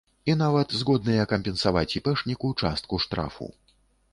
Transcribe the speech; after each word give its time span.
І 0.31 0.35
нават 0.37 0.71
згодныя 0.79 1.27
кампенсаваць 1.33 1.95
іпэшніку 1.99 2.51
частку 2.63 3.03
штрафу. 3.05 3.53